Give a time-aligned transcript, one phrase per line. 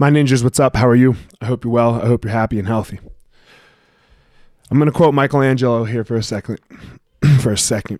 [0.00, 0.76] My ninjas, what's up?
[0.76, 1.16] How are you?
[1.42, 2.00] I hope you're well.
[2.00, 2.98] I hope you're happy and healthy.
[4.70, 6.58] I'm going to quote Michelangelo here for a second.
[7.42, 7.98] for a second.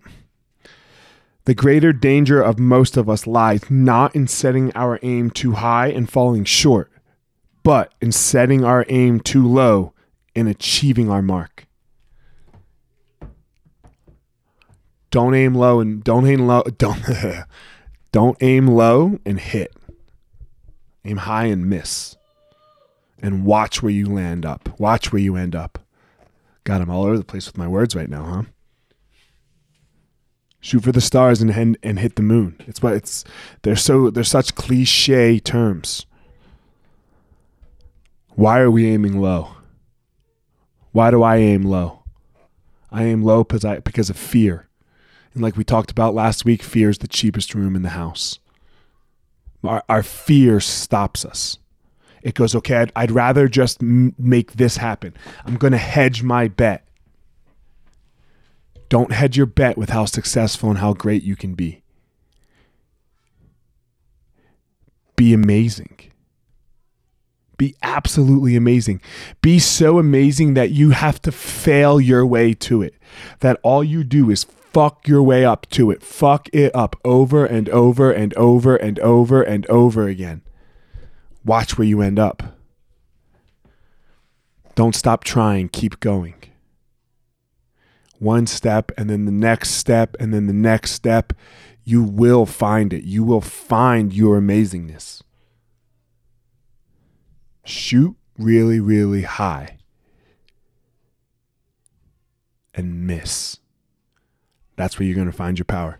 [1.44, 5.88] The greater danger of most of us lies not in setting our aim too high
[5.88, 6.90] and falling short,
[7.62, 9.92] but in setting our aim too low
[10.34, 11.66] and achieving our mark.
[15.10, 16.62] Don't aim low and don't aim low.
[16.78, 17.04] Don't
[18.10, 19.74] don't aim low and hit.
[21.04, 22.16] Aim high and miss.
[23.18, 24.78] And watch where you land up.
[24.78, 25.78] Watch where you end up.
[26.64, 28.42] God, I'm all over the place with my words right now, huh?
[30.60, 32.56] Shoot for the stars and and, and hit the moon.
[32.66, 33.24] It's what it's
[33.62, 36.04] they're so they're such cliche terms.
[38.28, 39.52] Why are we aiming low?
[40.92, 42.02] Why do I aim low?
[42.90, 44.68] I aim low because I because of fear.
[45.32, 48.38] And like we talked about last week, fear is the cheapest room in the house.
[49.64, 51.58] Our, our fear stops us.
[52.22, 55.14] It goes, okay, I'd, I'd rather just m- make this happen.
[55.44, 56.86] I'm going to hedge my bet.
[58.88, 61.82] Don't hedge your bet with how successful and how great you can be.
[65.16, 65.99] Be amazing.
[67.60, 69.02] Be absolutely amazing.
[69.42, 72.94] Be so amazing that you have to fail your way to it.
[73.40, 76.02] That all you do is fuck your way up to it.
[76.02, 80.40] Fuck it up over and over and over and over and over again.
[81.44, 82.42] Watch where you end up.
[84.74, 86.36] Don't stop trying, keep going.
[88.20, 91.34] One step and then the next step and then the next step.
[91.84, 93.04] You will find it.
[93.04, 95.20] You will find your amazingness.
[97.90, 99.78] Shoot really, really high
[102.72, 103.58] and miss.
[104.76, 105.99] That's where you're going to find your power.